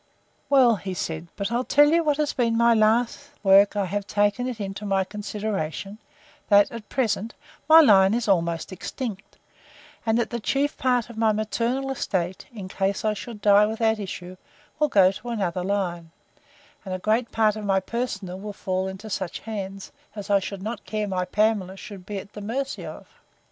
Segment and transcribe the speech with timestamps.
[0.49, 4.07] Well, said he, but I'll tell you what has been my last work I have
[4.07, 5.99] taken it into my consideration,
[6.49, 7.35] that, at present,
[7.69, 9.37] my line is almost extinct;
[10.03, 14.37] and that the chief part of my maternal estate, in case I die without issue,
[14.79, 16.09] will go to another line,
[16.83, 20.83] and great part of my personal will fall into such hands, as I shall not
[20.83, 23.07] care my Pamela should be at the mercy of.